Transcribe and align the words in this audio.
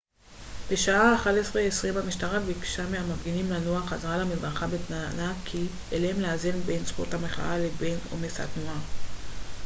בשעה 0.71 1.15
11:20 1.23 1.97
המשטרה 1.99 2.39
ביקשה 2.39 2.89
מהמפגינים 2.89 3.51
לנוע 3.51 3.81
חזרה 3.87 4.17
למדרכה 4.17 4.67
בטענה 4.67 5.33
כי 5.45 5.67
עליהם 5.91 6.19
לאזן 6.21 6.59
בין 6.65 6.85
זכות 6.85 7.13
המחאה 7.13 7.57
לבין 7.57 7.97
עומס 8.11 8.39
התנועה 8.39 8.79